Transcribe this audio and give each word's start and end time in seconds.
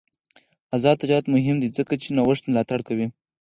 آزاد 0.75 0.95
تجارت 1.03 1.25
مهم 1.35 1.57
دی 1.61 1.67
ځکه 1.77 1.93
چې 2.01 2.13
نوښت 2.17 2.43
ملاتړ 2.47 2.79
کوي. 2.87 3.07